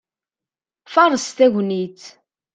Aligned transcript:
Faṛeṣ 0.93 1.25
tagnit! 1.37 2.01